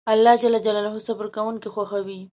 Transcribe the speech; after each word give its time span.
الله 0.09 0.35
جل 0.43 0.53
جلاله 0.65 0.97
صبر 1.07 1.25
کونکي 1.37 1.69
خوښوي 1.73 2.19